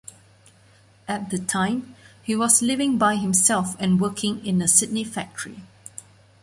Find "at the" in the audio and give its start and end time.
1.07-1.37